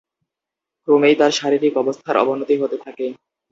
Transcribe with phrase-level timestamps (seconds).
[0.83, 3.05] ক্রমেই তার শারীরিক অবস্থার অবনতি হতে থাকে।